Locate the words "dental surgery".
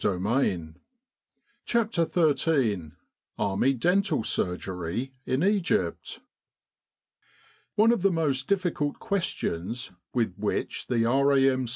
3.73-5.13